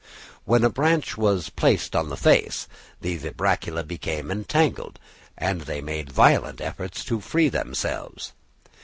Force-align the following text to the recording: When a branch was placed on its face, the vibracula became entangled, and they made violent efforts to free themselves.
When 0.45 0.63
a 0.63 0.69
branch 0.71 1.15
was 1.15 1.51
placed 1.51 1.95
on 1.95 2.11
its 2.11 2.19
face, 2.23 2.67
the 3.01 3.17
vibracula 3.17 3.83
became 3.83 4.31
entangled, 4.31 4.97
and 5.37 5.61
they 5.61 5.79
made 5.79 6.11
violent 6.11 6.59
efforts 6.59 7.05
to 7.05 7.21
free 7.21 7.49
themselves. 7.49 8.33